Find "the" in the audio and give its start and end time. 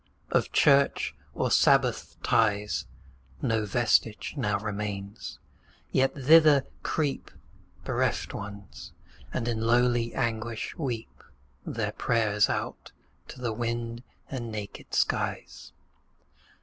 13.39-13.53